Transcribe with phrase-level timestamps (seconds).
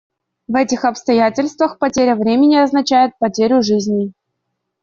[0.47, 4.13] В этих обстоятельствах потеря времени означает потерю жизней.